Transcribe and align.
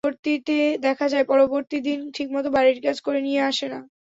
দেখা 0.79 1.05
যায়, 1.07 1.25
পরবর্তী 1.25 1.77
দিন 1.81 1.99
ঠিকমতো 2.11 2.49
বাড়ির 2.49 2.79
কাজ 2.83 2.97
করে 3.01 3.19
নিয়ে 3.21 3.41
আসে 3.41 3.65
না। 3.67 3.79